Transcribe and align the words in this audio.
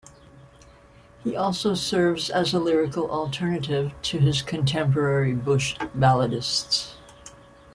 He 1.23 1.35
also 1.35 1.75
serves 1.75 2.31
as 2.31 2.55
a 2.55 2.59
lyrical 2.59 3.11
alternative 3.11 3.93
to 4.01 4.17
his 4.17 4.41
contemporary 4.41 5.35
bush 5.35 5.77
balladists. 5.95 6.95